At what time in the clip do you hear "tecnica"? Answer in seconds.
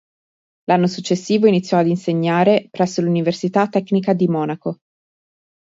3.69-4.13